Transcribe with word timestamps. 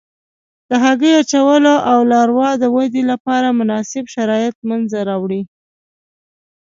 د 0.69 0.71
هګۍ 0.83 1.11
اچولو 1.21 1.75
او 1.91 1.99
لاروا 2.11 2.49
ودې 2.77 3.03
لپاره 3.11 3.55
مناسب 3.59 4.03
شرایط 4.15 4.55
منځته 4.69 4.99
راوړي. 5.09 5.41